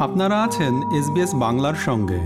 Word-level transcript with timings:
আপনারা 0.00 0.42
আছেন 0.42 0.74
এসবিএস 0.98 1.34
বাংলার 1.34 1.74
সঙ্গে। 1.74 2.18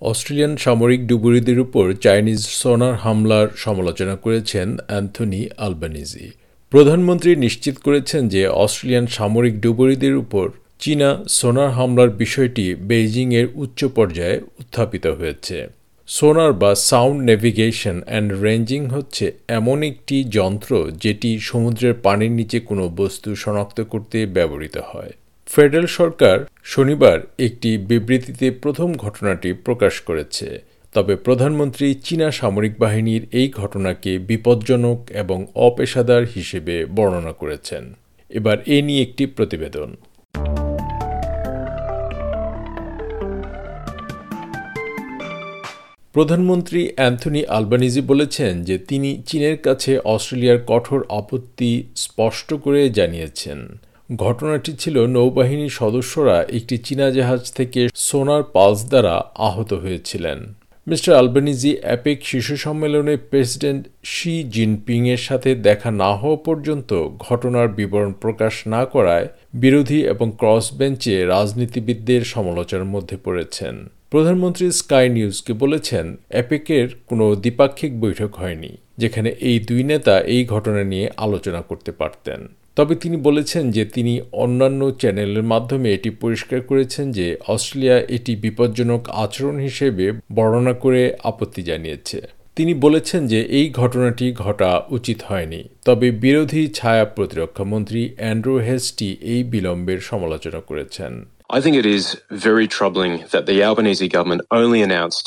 অস্ট্রেলিয়ান 0.00 0.56
সামরিক 0.56 1.06
ডুবুরিদের 1.06 1.60
উপর 1.60 1.92
চাইনিজ 1.92 2.40
সোনার 2.40 2.94
হামলার 2.94 3.48
সমালোচনা 3.56 4.16
করেছেন 4.16 4.76
অ্যান্থনি 4.86 5.48
আলবানিজি। 5.58 6.30
প্রধানমন্ত্রী 6.70 7.36
নিশ্চিত 7.36 7.78
করেছেন 7.78 8.28
যে 8.28 8.46
অস্ট্রেলিয়ান 8.46 9.06
সামরিক 9.06 9.60
ডুবুরিদের 9.60 10.16
উপর 10.16 10.50
চীনা 10.78 11.24
সোনার 11.28 11.70
হামলার 11.70 12.10
বিষয়টি 12.10 12.74
বেইজিংয়ের 12.74 13.46
উচ্চ 13.54 13.84
পর্যায়ে 13.84 14.40
উত্থাপিত 14.58 15.06
হয়েছে। 15.06 15.68
সোনার 16.06 16.52
বা 16.52 16.74
সাউন্ড 16.74 17.22
নেভিগেশন 17.22 18.02
অ্যান্ড 18.06 18.32
রেঞ্জিং 18.32 18.86
হচ্ছে 18.86 19.32
এমন 19.48 19.82
একটি 19.82 20.24
যন্ত্র 20.24 20.90
যেটি 21.00 21.38
সমুদ্রের 21.38 21.94
পানির 21.94 22.32
নিচে 22.32 22.60
কোনো 22.60 22.88
বস্তু 22.96 23.34
শনাক্ত 23.34 23.80
করতে 23.80 24.26
ব্যবহৃত 24.26 24.78
হয়। 24.86 25.10
ফেডারেল 25.52 25.86
সরকার 25.86 26.38
শনিবার 26.64 27.18
একটি 27.38 27.78
বিবৃতিতে 27.78 28.50
প্রথম 28.50 28.94
ঘটনাটি 28.94 29.52
প্রকাশ 29.52 30.00
করেছে। 30.00 30.62
তবে 30.94 31.16
প্রধানমন্ত্রী 31.16 31.94
চীনা 31.94 32.30
সামরিক 32.30 32.74
বাহিনীর 32.78 33.26
এই 33.32 33.48
ঘটনাকে 33.50 34.18
বিপজ্জনক 34.18 34.98
এবং 35.10 35.46
অপেশাদার 35.54 36.22
হিসেবে 36.34 36.84
বর্ণনা 36.84 37.32
করেছেন। 37.32 37.94
এবার 38.28 38.58
এ 38.66 38.82
নিয়ে 38.82 39.02
একটি 39.02 39.26
প্রতিবেদন। 39.26 39.96
প্রধানমন্ত্রী 46.12 46.90
অ্যান্থনি 46.96 47.46
আলবানিজি 47.46 48.00
বলেছেন 48.00 48.64
যে 48.64 48.78
তিনি 48.78 49.22
চীনের 49.26 49.58
কাছে 49.58 49.98
অস্ট্রেলিয়ার 49.98 50.58
কঠোর 50.66 51.06
আপত্তি 51.08 51.84
স্পষ্ট 51.96 52.54
করে 52.54 52.90
জানিয়েছেন। 52.90 53.80
ঘটনাটি 54.16 54.72
ছিল 54.76 55.06
নৌবাহিনীর 55.06 55.70
সদস্যরা 55.70 56.42
একটি 56.42 56.78
চীনা 56.78 57.10
জাহাজ 57.10 57.52
থেকে 57.52 57.88
সোনার 57.94 58.42
পালস 58.42 58.84
দ্বারা 58.84 59.14
আহত 59.34 59.72
হয়েছিলেন। 59.72 60.54
মিস্টার 60.86 61.14
আলবানিজি 61.14 61.78
অ্যাপেক 61.80 62.26
শিশু 62.26 62.56
সম্মেলনে 62.56 63.16
প্রেসিডেন্ট 63.16 63.88
শি 64.04 64.44
জিনপিং 64.44 65.08
এর 65.08 65.16
সাথে 65.16 65.54
দেখা 65.54 65.90
না 65.90 66.14
হওয়া 66.14 66.36
পর্যন্ত 66.36 67.08
ঘটনার 67.18 67.68
বিবরণ 67.68 68.12
প্রকাশ 68.12 68.66
না 68.66 68.84
করায় 68.84 69.28
বিরোধী 69.54 70.00
এবং 70.04 70.32
ক্রস 70.38 70.74
বেঞ্চে 70.74 71.26
রাজনীতিবিদদের 71.26 72.24
সমালোচনার 72.24 72.84
মধ্যে 72.84 73.16
পড়েছেন। 73.24 73.88
প্রধানমন্ত্রী 74.10 74.70
স্কাই 74.70 75.08
নিউজকে 75.08 75.52
বলেছেন, 75.52 76.16
অ্যাপেকের 76.28 76.88
কোনো 77.06 77.34
দ্বিপাক্ষিক 77.34 78.00
বৈঠক 78.00 78.34
হয়নি, 78.34 78.76
যেখানে 78.98 79.30
এই 79.40 79.60
দুই 79.60 79.82
নেতা 79.82 80.20
এই 80.20 80.44
ঘটনা 80.44 80.84
নিয়ে 80.84 81.10
আলোচনা 81.16 81.62
করতে 81.62 81.92
পারতেন। 81.92 82.40
তবে 82.76 82.94
তিনি 82.94 83.16
বলেছেন 83.18 83.64
যে 83.70 83.82
তিনি 83.94 84.14
অন্যান্য 84.34 84.80
চ্যানেলের 85.00 85.44
মাধ্যমে 85.44 85.88
এটি 85.92 86.10
পরিষ্কার 86.22 86.60
করেছেন 86.60 87.06
যে 87.12 87.26
অস্ট্রেলিয়া 87.48 87.96
এটি 88.16 88.32
বিপজ্জনক 88.36 89.02
আচরণ 89.24 89.56
হিসেবে 89.58 90.06
বর্ণনা 90.34 90.74
করে 90.74 91.02
আপত্তি 91.22 91.62
জানিয়েছে 91.62 92.18
তিনি 92.56 92.72
বলেছেন 92.74 93.20
যে 93.26 93.40
এই 93.50 93.66
ঘটনাটি 93.72 94.26
ঘটা 94.44 94.70
উচিত 94.90 95.18
হয়নি 95.22 95.60
তবে 95.84 96.06
বিরোধী 96.20 96.62
ছায়া 96.74 97.06
প্রতিরক্ষা 97.16 97.64
মন্ত্রী 97.64 98.02
অ্যান্ড্রু 98.16 98.54
হেস্টি 98.58 99.10
এই 99.32 99.40
বিলম্বের 99.44 100.00
সমালোচনা 100.00 100.60
করেছেন 100.60 101.12
I 101.50 101.58
think 101.60 101.76
it 101.76 101.88
is 101.88 102.04
very 102.46 102.66
troubling 102.68 103.14
that 103.32 103.44
the 103.46 103.56
Albanese 103.60 104.08
government 104.08 104.42
only 104.50 104.80
announced 104.82 105.26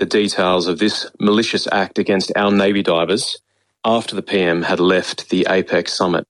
the 0.00 0.08
details 0.08 0.64
of 0.66 0.78
this 0.78 0.96
malicious 1.20 1.64
act 1.74 1.94
against 1.98 2.28
our 2.36 2.52
Navy 2.54 2.82
divers 2.84 3.24
after 3.84 4.12
the 4.14 4.22
PM 4.22 4.58
had 4.62 4.80
left 4.94 5.18
the 5.28 5.40
APEC 5.48 5.86
summit. 5.90 6.24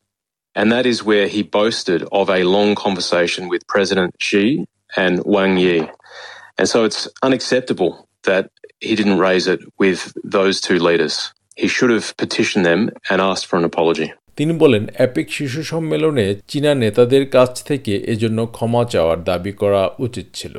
And 0.56 0.70
that 0.70 0.86
is 0.86 0.98
where 1.02 1.26
he 1.26 1.42
boasted 1.42 2.00
of 2.12 2.30
a 2.30 2.44
long 2.44 2.74
conversation 2.76 3.48
with 3.48 3.66
President 3.66 4.14
Xi 4.20 4.66
and 4.96 5.14
Wang 5.24 5.56
Yi. 5.56 5.88
And 6.58 6.68
so 6.68 6.84
it's 6.84 7.08
unacceptable 7.22 8.08
that 8.22 8.50
he 8.80 8.94
didn't 8.94 9.18
raise 9.18 9.46
it 9.46 9.60
with 9.78 10.12
those 10.22 10.60
two 10.60 10.78
leaders. 10.78 11.32
He 11.56 11.68
should 11.68 11.90
have 11.90 12.16
petitioned 12.16 12.64
them 12.64 12.90
and 13.10 13.20
asked 13.20 13.46
for 13.46 13.56
an 13.56 13.64
apology. 13.64 14.08
তিনি 14.38 14.52
বলেন 14.62 14.84
EPIC 14.98 15.26
শিশু 15.38 15.60
সম্মেলনে 15.72 16.26
চীনা 16.50 16.72
নেতাদের 16.82 17.24
কাছ 17.36 17.50
থেকে 17.68 17.92
এজন্য 18.12 18.38
ক্ষমা 18.56 18.82
চাওয়ার 18.92 19.18
দাবি 19.30 19.52
করা 19.60 19.82
উচিত 20.06 20.26
ছিল 20.38 20.56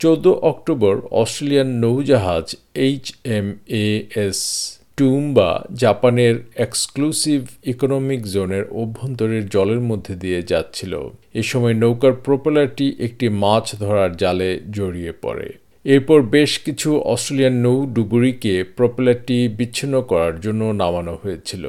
চৌদ্দ 0.00 0.26
October 0.50 0.94
Australian 1.22 1.68
নৌজাহাজ 1.84 2.46
H 2.86 3.04
M 3.36 3.46
A 3.84 3.86
S 4.26 4.40
Toowoomba 4.98 5.64
জাপানের 5.72 6.34
এক্সক্লুসিভ 6.56 7.46
ইকোনমিক 7.64 8.26
জোনের 8.26 8.64
অভ্যন্তরের 8.70 9.48
জলের 9.48 9.80
মধ্যে 9.80 10.14
দিয়ে 10.14 10.42
যাচ্ছিল। 10.42 11.08
এ 11.34 11.42
সময় 11.42 11.74
নৌকার 11.74 12.12
প্রোপেলারটি 12.12 12.96
একটি 12.98 13.28
মাছ 13.28 13.74
ধরার 13.76 14.16
জালে 14.16 14.60
জড়িয়ে 14.70 15.12
পড়ে। 15.22 15.52
এরপর 15.84 16.22
বেশ 16.22 16.58
কিছু 16.58 16.88
অস্ট্রেলিয়ান 16.98 17.52
নৌ 17.52 17.86
ডুবুরিকে 17.86 18.64
প্রোপেলারটি 18.76 19.48
বিচ্ছিন্ন 19.48 20.02
করার 20.02 20.40
জন্য 20.40 20.64
নামানো 20.64 21.18
হয়েছিল। 21.22 21.64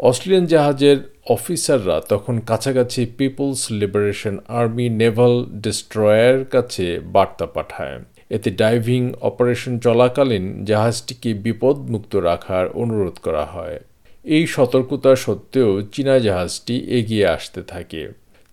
অস্ট্রেলিয়ান 0.00 0.46
জাহাজের 0.46 0.96
অফিসাররা 1.28 2.00
তখন 2.08 2.40
কাছাকাছি 2.40 3.06
people's 3.18 3.72
liberation 3.72 4.38
army 4.48 4.88
naval 4.88 5.44
destroyer 5.62 6.44
কাছে 6.44 7.00
বার্তা 7.00 7.46
পাঠায়। 7.46 7.98
এতে 8.30 8.50
ডাইভিং 8.50 9.12
অপারেশন 9.20 9.78
চলাকালীন 9.78 10.64
জাহাজটিকে 10.64 11.34
বিপদমুক্ত 11.34 12.16
রাখার 12.16 12.66
অনুরোধ 12.68 13.16
করা 13.22 13.44
হয়। 13.44 13.78
এই 14.24 14.46
সতর্কতা 14.46 15.16
সত্ত্বেও 15.16 15.82
চীনা 15.82 16.18
জাহাজটি 16.18 16.74
এগিয়ে 16.98 17.26
আসতে 17.26 17.62
থাকে। 17.62 18.02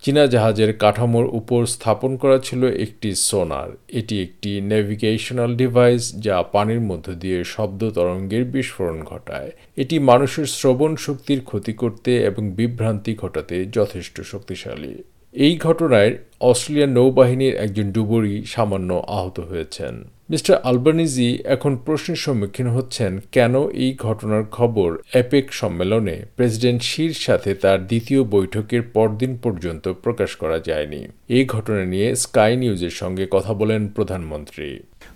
চীনা 0.03 0.27
জাহাজের 0.27 0.77
কাঠামোর 0.77 1.25
উপর 1.25 1.65
স্থাপন 1.65 2.17
করা 2.17 2.38
ছিল 2.38 2.61
একটি 2.63 3.15
সোনার। 3.15 3.69
এটি 3.88 4.21
একটি 4.21 4.61
নেভিগেশনাল 4.61 5.55
ডিভাইস 5.55 6.03
যা 6.19 6.44
পানির 6.44 6.81
মধ্য 6.81 7.07
দিয়ে 7.13 7.44
শব্দ 7.44 7.81
তরঙ্গের 7.91 8.45
বিস্ফোরণ 8.45 9.03
ঘটায়। 9.03 9.51
এটি 9.77 9.99
মানুষের 9.99 10.45
শ্রবণ 10.45 10.95
শক্তির 10.95 11.41
ক্ষতি 11.41 11.73
করতে 11.73 12.11
এবং 12.17 12.44
বিভ্রান্তি 12.51 13.15
ঘটাতে 13.15 13.65
যথেষ্ট 13.65 14.21
শক্তিশালী। 14.21 14.94
এই 15.33 15.57
ঘটনায় 15.57 16.11
অস্ট্রেলিয়ান 16.41 16.91
নৌবাহিনীর 16.93 17.53
একজন 17.55 17.87
ডুবুরি 17.91 18.35
সামান্য 18.45 18.89
আহত 19.17 19.37
হয়েছেন 19.49 19.93
মিস্টার 20.29 20.55
আলবানিজি 20.63 21.29
এখন 21.45 21.73
প্রশ্নের 21.85 22.19
সম্মুখীন 22.25 22.67
হচ্ছেন 22.67 23.11
কেন 23.31 23.53
এই 23.83 23.91
ঘটনার 23.97 24.43
খবর 24.51 24.89
অ্যাপেক 25.11 25.45
সম্মেলনে 25.53 26.15
প্রেসিডেন্ট 26.35 26.81
শির 26.81 27.13
সাথে 27.25 27.51
তার 27.55 27.79
দ্বিতীয় 27.87 28.21
বৈঠকের 28.35 28.83
পরদিন 28.93 29.31
পর্যন্ত 29.37 29.85
প্রকাশ 30.03 30.31
করা 30.35 30.57
যায়নি 30.59 31.01
এই 31.29 31.43
ঘটনা 31.45 31.83
নিয়ে 31.85 32.07
স্কাই 32.15 32.53
নিউজের 32.57 32.93
সঙ্গে 33.01 33.25
কথা 33.31 33.53
বলেন 33.53 33.81
প্রধানমন্ত্রী 33.87 34.69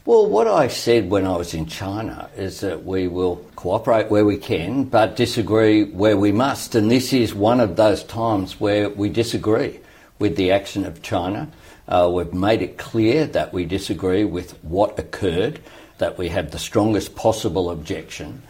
Well, 0.10 0.26
what 0.28 0.48
I 0.64 0.66
said 0.84 1.02
when 1.14 1.26
I 1.26 1.36
was 1.44 1.52
in 1.60 1.66
China 1.82 2.18
is 2.46 2.54
that 2.66 2.80
we 2.94 3.02
will 3.08 3.36
cooperate 3.56 4.08
where 4.14 4.28
we 4.32 4.38
can, 4.52 4.72
but 4.96 5.08
disagree 5.26 5.78
where 6.02 6.20
we 6.26 6.32
must. 6.46 6.70
And 6.78 6.88
this 6.90 7.08
is 7.14 7.30
one 7.52 7.60
of 7.66 7.72
those 7.82 8.02
times 8.22 8.48
where 8.64 8.86
we 9.02 9.08
disagree. 9.24 9.74
With 10.22 10.38
the 10.38 10.52
action 10.52 10.86
of 10.86 11.02
China. 11.02 11.50
Uh, 11.88 12.10
we've 12.14 12.34
made 12.34 12.62
it 12.62 12.78
clear 12.78 13.26
that 13.26 13.52
we 13.52 13.66
disagree 13.66 14.24
with 14.24 14.52
what 14.64 14.98
occurred, 14.98 15.60
that 15.98 16.18
we 16.18 16.30
have 16.30 16.52
the 16.52 16.60
strongest 16.60 17.16
possible 17.16 17.70
objection, 17.70 18.42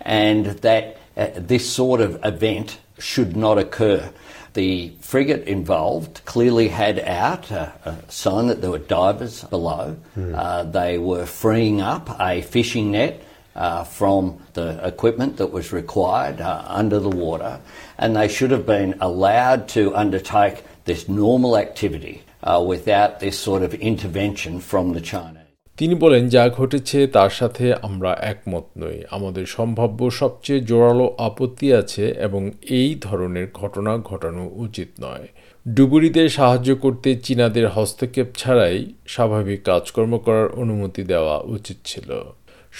and 0.00 0.46
that 0.46 0.96
uh, 1.16 1.26
this 1.34 1.68
sort 1.68 2.00
of 2.00 2.18
event 2.24 2.78
should 2.98 3.36
not 3.36 3.58
occur. 3.58 4.10
The 4.54 4.92
frigate 5.00 5.46
involved 5.46 6.24
clearly 6.24 6.68
had 6.68 6.98
out 7.00 7.50
a, 7.50 7.74
a 7.84 8.10
sign 8.10 8.46
that 8.46 8.62
there 8.62 8.70
were 8.70 8.78
divers 8.78 9.44
below. 9.44 9.98
Mm. 10.16 10.34
Uh, 10.34 10.62
they 10.62 10.96
were 10.96 11.26
freeing 11.26 11.82
up 11.82 12.08
a 12.18 12.40
fishing 12.40 12.92
net 12.92 13.20
uh, 13.54 13.84
from 13.84 14.38
the 14.54 14.80
equipment 14.86 15.38
that 15.38 15.50
was 15.50 15.72
required 15.72 16.40
uh, 16.40 16.64
under 16.68 17.00
the 17.00 17.10
water, 17.10 17.60
and 17.98 18.14
they 18.14 18.28
should 18.28 18.50
have 18.50 18.64
been 18.64 18.96
allowed 19.00 19.68
to 19.68 19.94
undertake 19.94 20.62
this 20.86 21.02
normal 21.22 21.52
activity 21.66 22.16
uh, 22.42 22.60
without 22.72 23.10
this 23.24 23.36
sort 23.48 23.62
of 23.66 23.70
intervention 23.90 24.52
from 24.70 24.84
the 24.96 25.04
Chinese. 25.12 25.44
তিনি 25.76 25.94
বলেন 25.94 26.28
যা 26.28 26.48
ঘটেছে 26.48 27.06
তার 27.06 27.30
সাথে 27.30 27.74
আমরা 27.74 28.16
একমত 28.20 28.64
নই। 28.78 29.02
আমাদের 29.10 29.46
সম্ভাব্য 29.46 30.10
সবচেয়ে 30.10 30.60
জোরালো 30.60 31.14
আপত্তি 31.18 31.72
আছে 31.72 32.08
এবং 32.08 32.50
এই 32.70 32.98
ধরনের 33.00 33.46
ঘটনা 33.54 33.98
ঘটানো 33.98 34.50
উচিত 34.54 34.88
নয়। 35.00 35.28
ডুবুরিদের 35.74 36.28
সাহায্য 36.28 36.76
করতে 36.76 37.14
চীনাদের 37.14 37.68
হস্তক্ষেপ 37.68 38.26
ছাড়াই 38.36 38.92
স্বাভাবিক 39.06 39.62
কাজকর্ম 39.62 40.18
করার 40.18 40.48
অনুমতি 40.48 41.02
দেওয়া 41.02 41.38
উচিত 41.38 41.76
ছিল। 41.84 42.34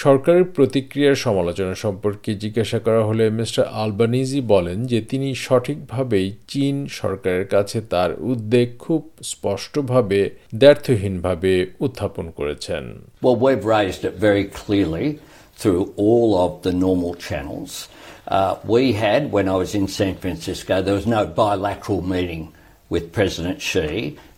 সরকারের 0.04 0.46
প্রতিক্রিয়ার 0.56 1.22
সমালোচনা 1.26 1.74
সম্পর্কে 1.84 2.30
জিজ্ঞাসা 2.44 2.78
করা 2.86 3.02
হলে 3.08 3.24
মিস্টার 3.40 3.64
আলবানিজি 3.82 4.40
বলেন 4.54 4.78
যে 4.90 4.98
তিনি 5.10 5.28
সঠিকভাবেই 5.46 6.28
চীন 6.52 6.76
সরকারের 7.00 7.46
কাছে 7.54 7.78
তার 7.92 8.10
উদ্বেগ 8.30 8.68
খুব 8.78 9.02
স্পষ্টভাবে 9.32 10.20
দ্ব্যর্থহীনভাবে 10.62 11.52
উত্থাপন 11.86 12.26
করেছেন 12.38 12.84
Well, 13.24 13.38
we've 13.44 13.66
raised 13.76 14.02
very 14.26 14.46
clearly 14.60 15.06
through 15.60 15.84
all 16.06 16.30
of 16.44 16.52
the 16.66 16.74
normal 16.86 17.12
channels. 17.26 17.72
Uh, 18.36 18.52
we 18.74 18.82
had, 19.04 19.20
when 19.36 19.46
I 19.54 19.56
was 19.64 19.72
in 19.80 19.86
San 20.00 20.14
Francisco, 20.22 20.74
there 20.86 20.98
was 21.00 21.08
no 21.18 21.22
bilateral 21.42 22.02
meeting 22.14 22.42
with 22.90 23.04
President 23.18 23.58
Xi. 23.70 23.90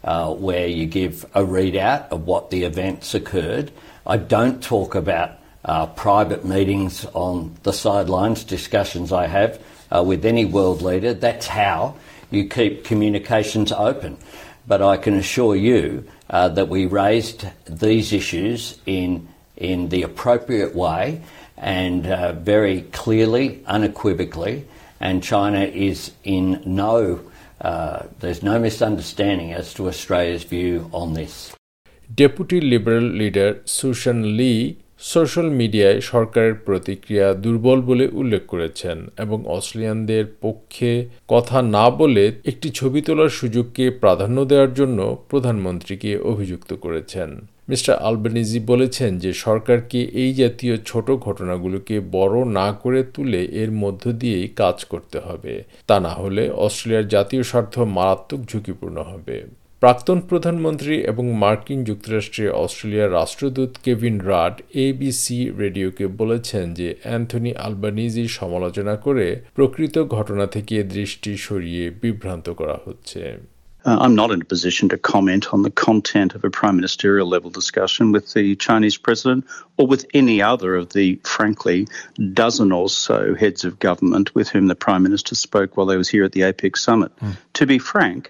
uh, 0.04 0.32
where 0.32 0.66
you 0.66 0.86
give 0.86 1.24
a 1.34 1.42
readout 1.42 2.08
of 2.10 2.26
what 2.26 2.50
the 2.50 2.64
events 2.64 3.14
occurred. 3.14 3.70
I 4.06 4.16
don't 4.16 4.62
talk 4.62 4.94
about 4.94 5.37
uh, 5.68 5.86
private 5.86 6.46
meetings 6.46 7.04
on 7.12 7.54
the 7.62 7.72
sidelines, 7.72 8.42
discussions 8.42 9.12
I 9.12 9.26
have 9.26 9.62
uh, 9.94 10.02
with 10.02 10.24
any 10.24 10.46
world 10.46 10.80
leader. 10.80 11.12
That's 11.12 11.46
how 11.46 11.94
you 12.30 12.48
keep 12.48 12.84
communications 12.84 13.70
open. 13.70 14.16
But 14.66 14.80
I 14.80 14.96
can 14.96 15.14
assure 15.14 15.54
you 15.54 16.08
uh, 16.30 16.48
that 16.48 16.68
we 16.68 16.86
raised 16.86 17.46
these 17.66 18.14
issues 18.14 18.78
in, 18.86 19.28
in 19.56 19.90
the 19.90 20.02
appropriate 20.02 20.74
way 20.74 21.20
and 21.58 22.06
uh, 22.06 22.32
very 22.32 22.82
clearly, 22.92 23.62
unequivocally, 23.66 24.66
and 25.00 25.22
China 25.22 25.60
is 25.60 26.12
in 26.24 26.62
no, 26.64 27.20
uh, 27.60 28.04
there's 28.20 28.42
no 28.42 28.58
misunderstanding 28.58 29.52
as 29.52 29.74
to 29.74 29.88
Australia's 29.88 30.44
view 30.44 30.88
on 30.92 31.12
this. 31.12 31.54
Deputy 32.14 32.60
Liberal 32.60 33.04
leader 33.04 33.60
Susan 33.66 34.36
Lee 34.36 34.78
social 35.00 35.48
মিডিয়ায় 35.50 35.98
সরকারের 36.00 36.54
প্রতিক্রিয়া 36.66 37.26
দুর্বল 37.34 37.78
বলে 37.82 38.06
উল্লেখ 38.10 38.42
করেছেন 38.46 38.98
এবং 39.18 39.38
অস্ট্রেলিয়ানদের 39.46 40.24
পক্ষে 40.42 40.90
কথা 41.28 41.58
না 41.76 41.84
বলে 41.90 42.24
একটি 42.44 42.68
ছবি 42.70 43.00
তোলার 43.02 43.30
সুযোগকে 43.30 43.84
প্রাধান্য 43.90 44.38
দেওয়ার 44.44 44.72
জন্য 44.74 44.98
প্রধানমন্ত্রীকে 45.28 46.10
অভিযুক্ত 46.22 46.70
করেছেন। 46.74 47.28
মিস্টার 47.68 47.94
আলবেনিজি 47.98 48.60
বলেছেন 48.66 49.10
যে 49.18 49.30
সরকারকে 49.34 50.00
এই 50.22 50.30
জাতীয় 50.34 50.74
ছোট 50.86 51.06
ঘটনাগুলোকে 51.26 51.96
বড় 52.12 52.36
না 52.50 52.68
করে 52.72 53.00
তুলে 53.14 53.40
এর 53.62 53.70
মধ্য 53.72 54.02
দিয়েই 54.12 54.48
কাজ 54.56 54.76
করতে 54.84 55.18
হবে। 55.18 55.54
তা 55.86 55.96
না 56.00 56.12
হলে 56.14 56.42
অস্ট্রেলিয়ার 56.56 57.06
জাতীয় 57.08 57.42
স্বার্থ 57.42 57.74
মারাত্মক 57.96 58.40
ঝুঁকিপূর্ণ 58.44 58.96
হবে। 59.02 59.36
প্রাক্তন 59.82 60.18
প্রধানমন্ত্রী 60.30 60.94
এবং 61.12 61.24
মার্কিন 61.44 61.80
যুক্তরাষ্ট্রে 61.84 62.46
অস্ট্রেলিয়ার 62.62 63.14
রাষ্ট্রদূত 63.20 63.72
কেভিন 63.86 64.16
রাড 64.30 64.54
এবিসি 64.86 65.38
রেডিওকে 65.62 66.06
বলেছেন 66.20 66.64
যে 66.78 66.88
অ্যান্থনি 67.02 67.52
আলবানিজির 67.66 68.30
সমালোচনা 68.40 68.94
করে 69.06 69.26
প্রকৃত 69.54 69.96
ঘটনা 70.16 70.46
থেকে 70.46 70.76
দৃষ্টি 70.96 71.32
সরিয়ে 71.46 71.84
বিভ্রান্ত 72.02 72.46
করা 72.60 72.76
হচ্ছে 72.86 73.22
Uh, 73.84 73.98
I'm 74.04 74.16
not 74.22 74.30
in 74.34 74.40
a 74.42 74.52
position 74.54 74.86
to 74.90 74.98
comment 75.14 75.44
on 75.54 75.60
the 75.62 75.74
content 75.88 76.30
of 76.36 76.40
a 76.44 76.50
prime 76.50 76.76
ministerial 76.80 77.28
level 77.34 77.50
discussion 77.60 78.04
with 78.14 78.26
the 78.36 78.46
Chinese 78.66 78.96
president 79.06 79.40
or 79.78 79.84
with 79.92 80.02
any 80.20 80.38
other 80.52 80.70
of 80.80 80.86
the, 80.96 81.06
frankly, 81.36 81.78
dozen 82.42 82.68
or 82.78 82.88
so 83.06 83.20
heads 83.42 83.60
of 83.68 83.72
government 83.88 84.26
with 84.36 84.48
whom 84.52 84.66
the 84.66 84.80
prime 84.86 85.02
minister 85.08 85.34
spoke 85.46 85.70
while 85.70 85.88
they 85.90 86.00
was 86.02 86.10
here 86.14 86.24
at 86.28 86.32
the 86.36 86.44
APEC 86.50 86.74
summit. 86.86 87.12
Mm. 87.16 87.34
To 87.58 87.64
be 87.72 87.78
frank, 87.92 88.20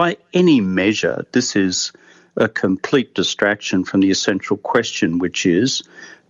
by 0.00 0.16
any 0.32 0.62
measure, 0.62 1.26
this 1.32 1.56
is 1.56 1.92
a 2.34 2.48
complete 2.48 3.14
distraction 3.14 3.84
from 3.84 4.00
the 4.00 4.10
essential 4.10 4.56
question, 4.56 5.18
which 5.18 5.44
is 5.44 5.82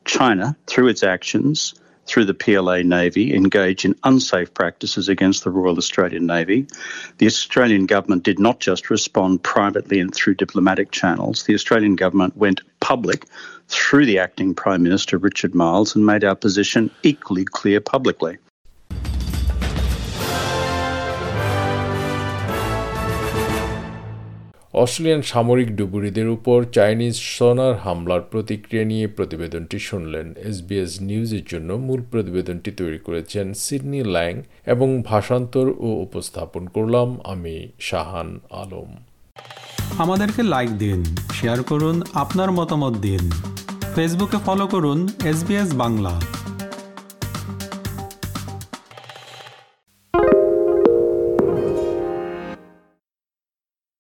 China, 0.05 0.56
through 0.67 0.88
its 0.88 1.05
actions, 1.05 1.75
through 2.05 2.25
the 2.25 2.34
PLA 2.34 2.82
Navy, 2.82 3.32
engage 3.32 3.84
in 3.84 3.94
unsafe 4.02 4.52
practices 4.55 5.08
against 5.08 5.44
the 5.44 5.52
Royal 5.52 5.76
Australian 5.76 6.26
Navy. 6.26 6.67
The 7.19 7.26
Australian 7.26 7.87
government 7.87 8.25
did 8.25 8.40
not 8.40 8.58
just 8.58 8.90
respond 8.90 9.44
privately 9.44 10.00
and 10.00 10.12
through 10.12 10.34
diplomatic 10.34 10.90
channels. 10.90 11.44
The 11.44 11.55
Australian 11.55 11.94
government 11.94 12.37
went 12.37 12.62
public 12.81 13.26
through 13.69 14.06
the 14.06 14.19
acting 14.19 14.52
Prime 14.52 14.82
Minister, 14.82 15.16
Richard 15.16 15.55
Miles, 15.55 15.94
and 15.94 16.05
made 16.05 16.25
our 16.25 16.34
position 16.34 16.90
equally 17.05 17.44
clear 17.44 17.81
publicly. 17.81 18.38
Australian 24.75 25.22
সামরিক 25.22 25.76
ডুবুরিদের 25.76 26.28
উপর 26.28 26.64
Chinese 26.72 27.14
সোনার 27.14 27.78
হামলার 27.78 28.20
প্রতিক্রিয়া 28.20 28.84
নিয়ে 28.84 29.06
প্রতিবেদনটি 29.06 29.78
শুনলেন 29.78 30.34
SBS 30.44 31.02
নিউজের 31.02 31.44
জন্য 31.49 31.72
মূল 31.72 32.02
প্রতিবেদনটি 32.11 32.70
তৈরি 32.70 32.99
করেছেন 32.99 33.55
সিডনি 33.55 34.05
ল্যাং 34.05 34.43
এবং 34.67 35.02
ভাষান্তর 35.02 35.69
ও 35.69 35.88
উপস্থাপন 36.02 36.67
করলাম 36.67 37.19
আমি 37.25 37.69
শাহান 37.81 38.40
আলম। 38.50 38.90
আমাদেরকে 39.99 40.43
লাইক 40.43 40.70
দিন 40.78 41.05
শেয়ার 41.32 41.62
করুন, 41.62 42.02
আপনার 42.14 42.50
মতামত 42.50 42.94
দিন। 42.96 43.31
ফেসবুকে 43.94 44.37
ফলো 44.46 44.66
করুন 44.66 45.08
এস 45.25 45.75
বাংলা। 45.75 46.20